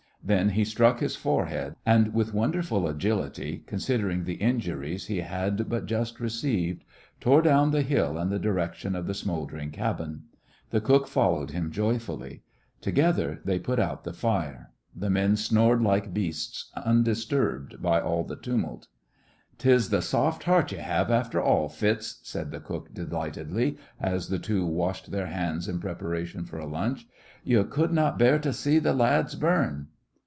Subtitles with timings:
[0.23, 5.87] Then he struck his forehead, and with wonderful agility, considering the injuries he had but
[5.87, 6.83] just received,
[7.19, 10.25] tore down the hill in the direction of the smouldering cabin.
[10.69, 12.43] The cook followed him joyfully.
[12.81, 14.69] Together they put out the fire.
[14.95, 18.89] The men snored like beasts, undisturbed by all the tumult.
[19.57, 24.37] "'Tis th' soft heart ye have after all, Fitz," said the cook, delightedly, as the
[24.39, 27.07] two washed their hands in preparation for a lunch.
[27.43, 29.87] "Ye could not bear t' see th' lads burn."